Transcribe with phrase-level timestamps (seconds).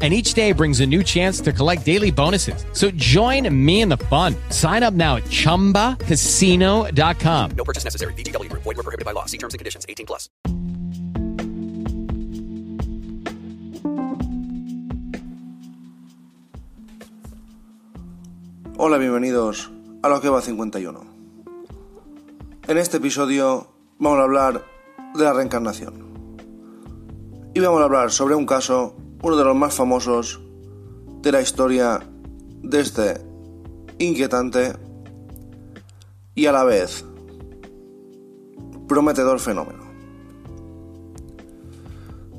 [0.00, 2.64] and each day brings a new chance to collect daily bonuses.
[2.72, 4.34] So join me in the fun.
[4.48, 7.50] Sign up now at ChumbaCasino.com.
[7.50, 8.14] No purchase necessary.
[8.14, 8.50] VGW.
[8.52, 9.26] Void were prohibited by law.
[9.26, 9.84] See terms and conditions.
[9.86, 10.30] 18 plus.
[18.82, 19.70] Hola, bienvenidos
[20.02, 21.04] a lo que va 51.
[22.66, 23.66] En este episodio
[23.98, 24.64] vamos a hablar
[25.14, 26.38] de la reencarnación.
[27.52, 30.40] Y vamos a hablar sobre un caso, uno de los más famosos
[31.22, 32.00] de la historia
[32.62, 33.20] de este
[33.98, 34.72] inquietante
[36.34, 37.04] y a la vez
[38.88, 39.84] prometedor fenómeno.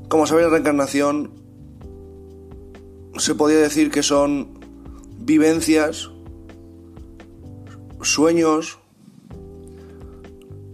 [0.09, 1.31] Como sabéis, la reencarnación
[3.17, 4.59] se podría decir que son
[5.19, 6.09] vivencias,
[8.01, 8.79] sueños,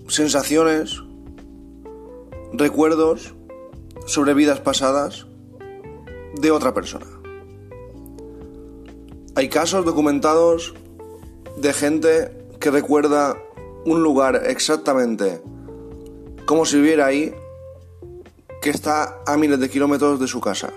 [0.07, 1.03] sensaciones,
[2.53, 3.35] recuerdos
[4.05, 5.26] sobre vidas pasadas
[6.39, 7.05] de otra persona.
[9.35, 10.73] Hay casos documentados
[11.57, 13.37] de gente que recuerda
[13.85, 15.41] un lugar exactamente
[16.45, 17.35] como si viviera ahí,
[18.61, 20.73] que está a miles de kilómetros de su casa.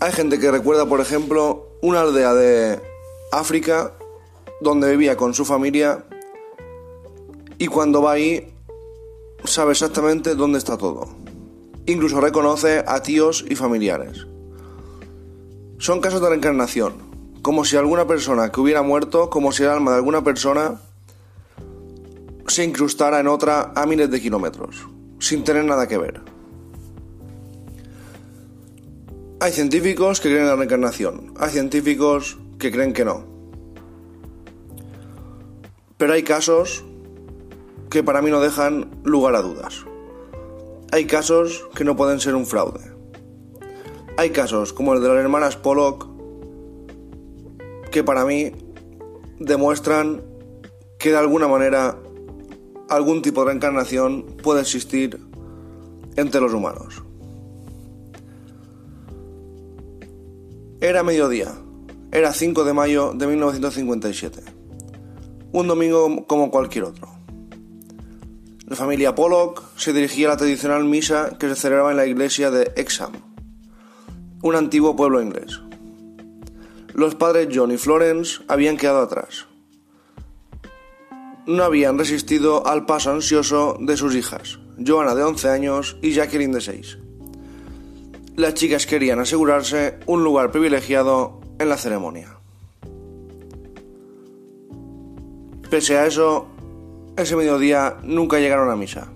[0.00, 2.80] Hay gente que recuerda, por ejemplo, una aldea de
[3.30, 3.92] África
[4.60, 6.04] donde vivía con su familia
[7.58, 8.54] y cuando va ahí
[9.44, 11.08] sabe exactamente dónde está todo.
[11.88, 14.26] Incluso reconoce a tíos y familiares.
[15.78, 16.92] Son casos de reencarnación,
[17.40, 20.82] como si alguna persona que hubiera muerto, como si el alma de alguna persona
[22.46, 24.86] se incrustara en otra a miles de kilómetros,
[25.18, 26.20] sin tener nada que ver.
[29.40, 33.24] Hay científicos que creen en la reencarnación, hay científicos que creen que no.
[35.96, 36.84] Pero hay casos
[37.88, 39.86] que para mí no dejan lugar a dudas.
[40.90, 42.80] Hay casos que no pueden ser un fraude.
[44.16, 46.08] Hay casos como el de las hermanas Pollock
[47.92, 48.52] que para mí
[49.38, 50.22] demuestran
[50.98, 51.98] que de alguna manera
[52.88, 55.20] algún tipo de reencarnación puede existir
[56.16, 57.02] entre los humanos.
[60.80, 61.52] Era mediodía,
[62.12, 64.42] era 5 de mayo de 1957,
[65.52, 67.17] un domingo como cualquier otro.
[68.68, 72.50] La familia Pollock se dirigía a la tradicional misa que se celebraba en la iglesia
[72.50, 73.12] de Exham,
[74.42, 75.62] un antiguo pueblo inglés.
[76.92, 79.46] Los padres John y Florence habían quedado atrás.
[81.46, 86.52] No habían resistido al paso ansioso de sus hijas, Joanna de 11 años y Jacqueline
[86.52, 86.98] de 6.
[88.36, 92.36] Las chicas querían asegurarse un lugar privilegiado en la ceremonia.
[95.70, 96.48] Pese a eso,
[97.18, 99.08] ese mediodía nunca llegaron a misa.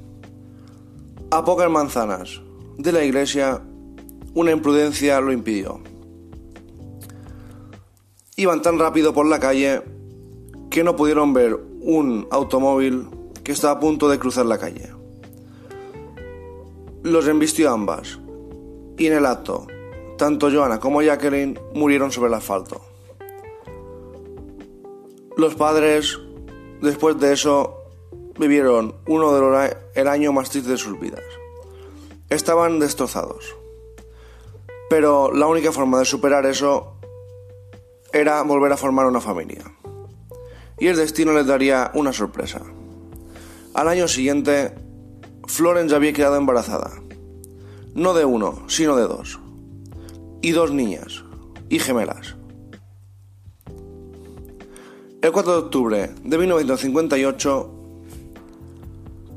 [1.30, 2.42] A pocas manzanas
[2.76, 3.62] de la iglesia,
[4.34, 5.80] una imprudencia lo impidió.
[8.36, 9.82] Iban tan rápido por la calle
[10.68, 13.08] que no pudieron ver un automóvil
[13.44, 14.90] que estaba a punto de cruzar la calle.
[17.04, 18.18] Los embistió ambas
[18.98, 19.68] y en el acto,
[20.18, 22.80] tanto Joanna como Jacqueline murieron sobre el asfalto.
[25.36, 26.18] Los padres,
[26.80, 27.81] después de eso,
[28.38, 31.24] vivieron uno de los el año más triste de sus vidas.
[32.28, 33.54] Estaban destrozados.
[34.88, 36.96] Pero la única forma de superar eso
[38.12, 39.64] era volver a formar una familia.
[40.78, 42.62] Y el destino les daría una sorpresa.
[43.74, 44.74] Al año siguiente,
[45.46, 46.90] Florence había quedado embarazada.
[47.94, 49.38] No de uno, sino de dos.
[50.42, 51.24] Y dos niñas,
[51.68, 52.36] y gemelas.
[55.22, 57.81] El 4 de octubre de 1958,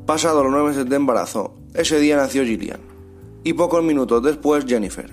[0.06, 2.80] pasado los nueve meses de embarazo, ese día nació Gillian,
[3.44, 5.12] y pocos minutos después Jennifer.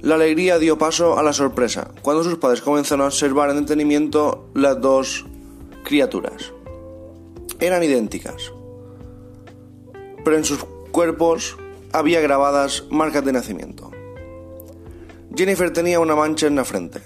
[0.00, 4.48] La alegría dio paso a la sorpresa cuando sus padres comenzaron a observar en detenimiento
[4.54, 5.26] las dos
[5.84, 6.52] criaturas.
[7.58, 8.52] Eran idénticas.
[10.24, 11.56] pero en sus cuerpos
[11.92, 13.90] había grabadas marcas de nacimiento.
[15.34, 17.00] Jennifer tenía una mancha en la frente,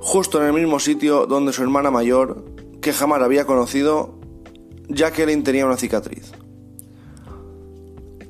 [0.00, 2.44] justo en el mismo sitio donde su hermana mayor,
[2.82, 4.21] que jamás había conocido,
[4.88, 6.32] Jacqueline tenía una cicatriz.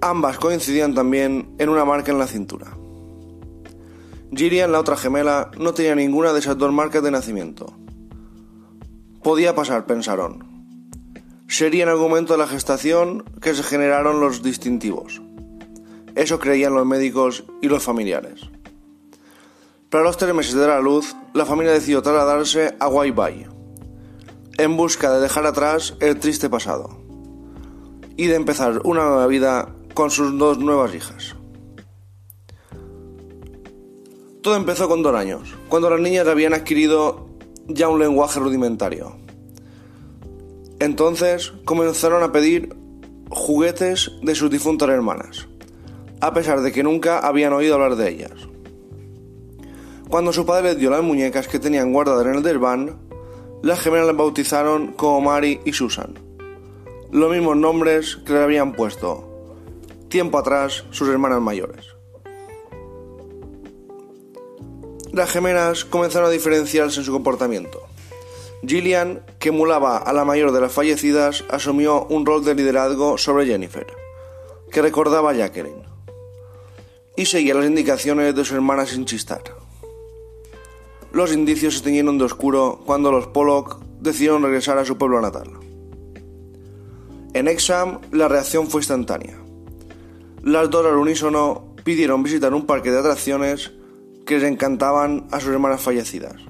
[0.00, 2.76] Ambas coincidían también en una marca en la cintura.
[4.34, 7.76] Gillian, la otra gemela, no tenía ninguna de esas dos marcas de nacimiento.
[9.22, 10.52] Podía pasar, pensaron.
[11.46, 15.20] Sería en algún momento de la gestación que se generaron los distintivos.
[16.14, 18.40] Eso creían los médicos y los familiares.
[19.90, 23.51] Para los tres meses de la luz, la familia decidió trasladarse a White
[24.58, 26.99] en busca de dejar atrás el triste pasado
[28.16, 31.37] y de empezar una nueva vida con sus dos nuevas hijas.
[34.43, 37.28] Todo empezó con dos años, cuando las niñas habían adquirido
[37.69, 39.16] ya un lenguaje rudimentario.
[40.81, 42.75] Entonces comenzaron a pedir
[43.31, 45.49] juguetes de sus difuntas hermanas,
[46.20, 48.32] a pesar de que nunca habían oído hablar de ellas.
[50.08, 52.99] Cuando su padre les dio las muñecas que tenían guardadas en el desván,
[53.62, 56.14] las gemelas las bautizaron como Mary y Susan,
[57.12, 59.29] los mismos nombres que le habían puesto
[60.09, 61.87] tiempo atrás sus hermanas mayores.
[65.12, 67.87] Las gemelas comenzaron a diferenciarse en su comportamiento.
[68.67, 73.47] Gillian, que emulaba a la mayor de las fallecidas, asumió un rol de liderazgo sobre
[73.47, 73.87] Jennifer,
[74.70, 75.85] que recordaba a Jacqueline,
[77.17, 79.62] y seguía las indicaciones de su hermana sin chistar.
[81.23, 85.53] Los indicios se teñieron de oscuro cuando los Pollock decidieron regresar a su pueblo natal.
[87.33, 89.39] En Exham la reacción fue instantánea.
[90.43, 93.71] Las dos al unísono pidieron visitar un parque de atracciones
[94.27, 96.43] que les encantaban a sus hermanas fallecidas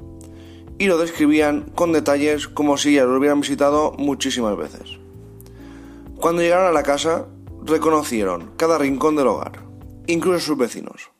[0.78, 4.96] y lo describían con detalles como si ellas lo hubieran visitado muchísimas veces.
[6.16, 7.26] Cuando llegaron a la casa,
[7.62, 9.66] reconocieron cada rincón del hogar,
[10.06, 11.10] incluso sus vecinos.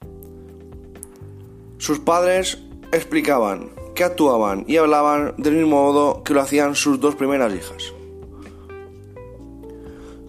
[1.76, 2.58] Sus padres
[2.92, 7.92] explicaban que actuaban y hablaban del mismo modo que lo hacían sus dos primeras hijas.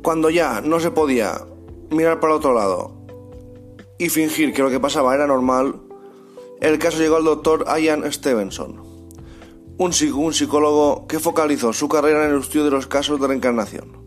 [0.01, 1.41] Cuando ya no se podía
[1.89, 2.93] mirar para otro lado
[3.97, 5.79] y fingir que lo que pasaba era normal,
[6.59, 8.81] el caso llegó al doctor Ian Stevenson,
[9.77, 14.03] un, psicólogo que focalizó su carrera en el estudio de los casos de reencarnación.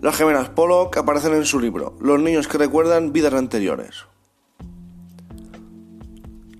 [0.00, 4.06] Las gemelas Pollock aparecen en su libro, Los niños que recuerdan vidas anteriores.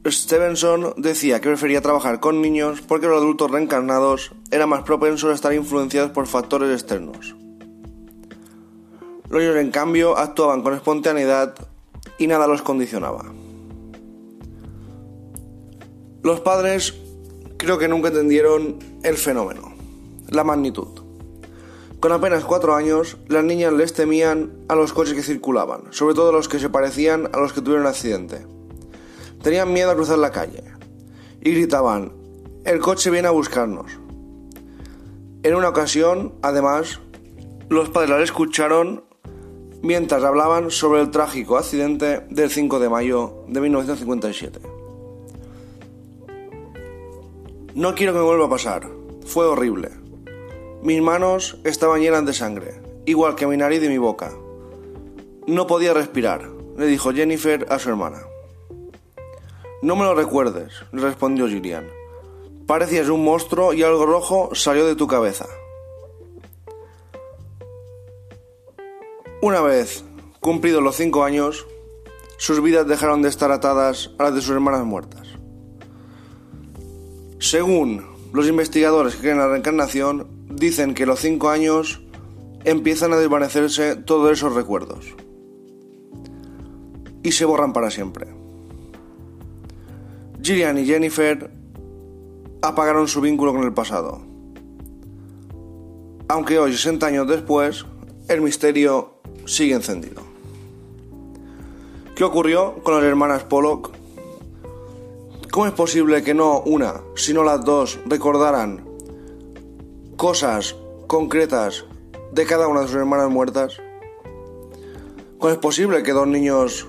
[0.06, 5.34] Stevenson decía que prefería trabajar con niños porque los adultos reencarnados eran más propensos a
[5.34, 7.36] estar influenciados por factores externos.
[9.28, 11.54] Los niños, en cambio, actuaban con espontaneidad
[12.18, 13.26] y nada los condicionaba.
[16.22, 16.94] Los padres
[17.58, 19.74] creo que nunca entendieron el fenómeno,
[20.28, 20.88] la magnitud.
[22.00, 26.32] Con apenas cuatro años, las niñas les temían a los coches que circulaban, sobre todo
[26.32, 28.46] los que se parecían a los que tuvieron accidente.
[29.42, 30.62] Tenían miedo a cruzar la calle
[31.40, 32.12] y gritaban,
[32.64, 33.90] el coche viene a buscarnos.
[35.42, 37.00] En una ocasión, además,
[37.70, 39.04] los padres las escucharon
[39.82, 44.60] mientras hablaban sobre el trágico accidente del 5 de mayo de 1957.
[47.74, 48.90] No quiero que me vuelva a pasar.
[49.24, 49.90] Fue horrible.
[50.82, 54.32] Mis manos estaban llenas de sangre, igual que mi nariz y mi boca.
[55.46, 58.29] No podía respirar, le dijo Jennifer a su hermana.
[59.82, 61.88] No me lo recuerdes, respondió Gillian.
[62.66, 65.46] Parecías un monstruo y algo rojo salió de tu cabeza.
[69.40, 70.04] Una vez
[70.40, 71.66] cumplidos los cinco años,
[72.36, 75.26] sus vidas dejaron de estar atadas a las de sus hermanas muertas.
[77.38, 82.02] Según los investigadores que creen en la reencarnación, dicen que los cinco años
[82.64, 85.06] empiezan a desvanecerse todos esos recuerdos
[87.22, 88.26] y se borran para siempre.
[90.42, 91.50] Gillian y Jennifer
[92.62, 94.22] apagaron su vínculo con el pasado.
[96.28, 97.84] Aunque hoy, 60 años después,
[98.28, 100.22] el misterio sigue encendido.
[102.14, 103.90] ¿Qué ocurrió con las hermanas Pollock?
[105.50, 108.86] ¿Cómo es posible que no una, sino las dos recordaran
[110.16, 111.84] cosas concretas
[112.32, 113.76] de cada una de sus hermanas muertas?
[115.38, 116.86] ¿Cómo es posible que dos niños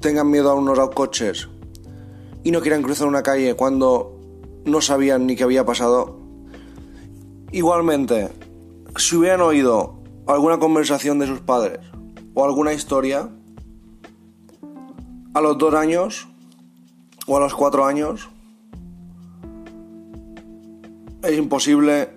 [0.00, 1.48] tengan miedo a unos coches
[2.48, 4.18] y no quieran cruzar una calle cuando
[4.64, 6.18] no sabían ni qué había pasado?
[7.52, 8.30] Igualmente,
[8.96, 11.80] si hubieran oído alguna conversación de sus padres
[12.32, 13.28] o alguna historia,
[15.34, 16.26] a los dos años
[17.26, 18.30] o a los cuatro años,
[21.22, 22.08] es imposible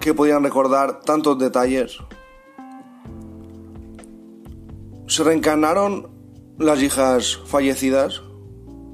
[0.00, 1.98] que pudieran recordar tantos detalles
[5.06, 6.08] ¿Se reencarnaron
[6.58, 8.22] las hijas fallecidas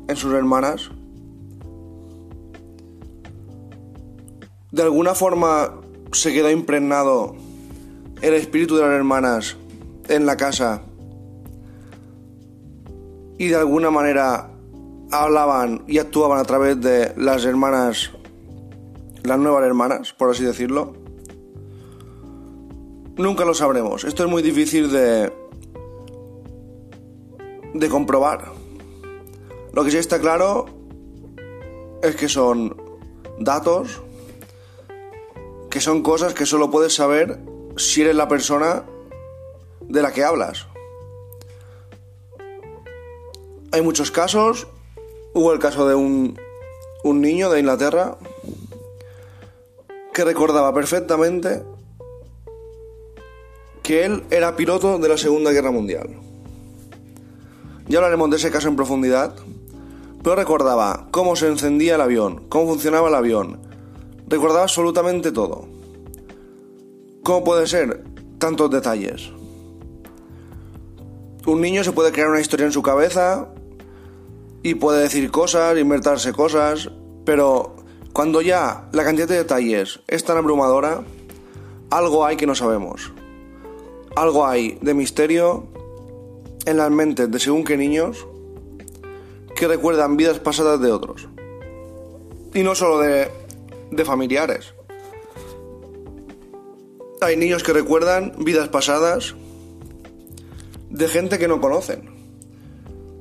[0.08, 0.90] en sus hermanas?
[4.72, 5.80] ¿De alguna forma
[6.12, 7.34] se quedó impregnado
[8.20, 9.56] el espíritu de las hermanas
[10.08, 10.82] en la casa
[13.38, 14.50] y de alguna manera
[15.10, 18.10] hablaban y actuaban a través de las hermanas,
[19.22, 20.94] las nuevas hermanas, por así decirlo?
[23.16, 24.04] Nunca lo sabremos.
[24.04, 25.32] Esto es muy difícil de,
[27.72, 28.55] de comprobar.
[29.76, 30.64] Lo que sí está claro
[32.02, 32.74] es que son
[33.38, 34.00] datos,
[35.68, 37.38] que son cosas que solo puedes saber
[37.76, 38.84] si eres la persona
[39.82, 40.66] de la que hablas.
[43.70, 44.66] Hay muchos casos.
[45.34, 46.40] Hubo el caso de un,
[47.04, 48.16] un niño de Inglaterra
[50.14, 51.62] que recordaba perfectamente
[53.82, 56.08] que él era piloto de la Segunda Guerra Mundial.
[57.88, 59.36] Ya hablaremos de ese caso en profundidad,
[60.26, 63.60] pero recordaba cómo se encendía el avión, cómo funcionaba el avión,
[64.26, 65.68] recordaba absolutamente todo.
[67.22, 68.02] ¿Cómo puede ser
[68.38, 69.30] tantos detalles?
[71.46, 73.50] Un niño se puede crear una historia en su cabeza
[74.64, 76.90] y puede decir cosas, inventarse cosas,
[77.24, 77.76] pero
[78.12, 81.04] cuando ya la cantidad de detalles es tan abrumadora,
[81.90, 83.12] algo hay que no sabemos.
[84.16, 85.68] Algo hay de misterio
[86.64, 88.26] en las mentes de según qué niños
[89.56, 91.28] que recuerdan vidas pasadas de otros.
[92.54, 93.28] Y no solo de,
[93.90, 94.74] de familiares.
[97.20, 99.34] Hay niños que recuerdan vidas pasadas
[100.90, 102.10] de gente que no conocen.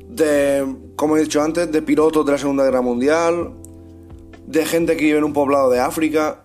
[0.09, 0.65] De,
[0.95, 3.53] como he dicho antes, de pilotos de la Segunda Guerra Mundial,
[4.45, 6.43] de gente que vive en un poblado de África,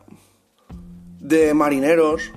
[1.20, 2.30] de marineros.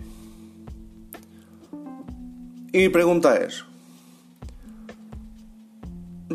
[2.72, 3.64] Y mi pregunta es,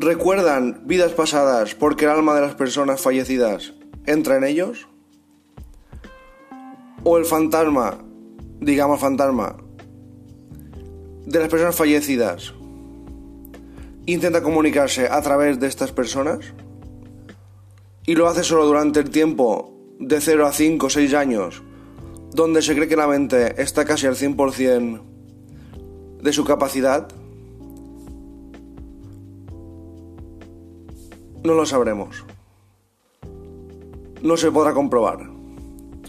[0.01, 3.75] ¿recuerdan vidas pasadas porque el alma de las personas fallecidas
[4.07, 4.89] entra en ellos?
[7.05, 7.99] ¿O el fantasma,
[8.61, 9.57] digamos fantasma,
[11.27, 12.55] de las personas fallecidas
[14.07, 16.39] intenta comunicarse a través de estas personas
[18.07, 21.63] y lo hace solo durante el tiempo de 0 a 5 o 6 años,
[22.33, 25.03] donde se cree que la mente está casi al 100%
[26.23, 27.09] de su capacidad,
[31.45, 32.25] no lo sabremos.
[34.23, 35.21] No se podrá comprobar.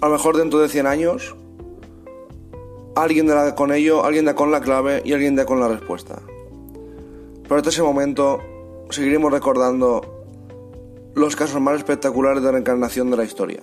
[0.02, 1.36] A lo mejor dentro de 100 años,
[2.96, 6.22] alguien da con ello, alguien da con la clave y alguien da con la respuesta.
[7.44, 8.40] Pero hasta ese momento
[8.90, 10.02] seguiremos recordando
[11.16, 13.62] los casos más espectaculares de reencarnación de la historia.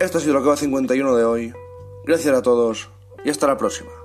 [0.00, 1.52] Esto ha sido lo que va 51 de hoy.
[2.06, 2.88] Gracias a todos
[3.24, 3.99] y hasta la próxima.